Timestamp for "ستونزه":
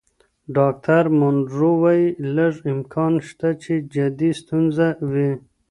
4.41-4.87